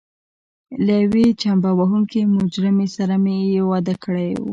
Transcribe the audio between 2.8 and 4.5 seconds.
سره یې واده کړی و.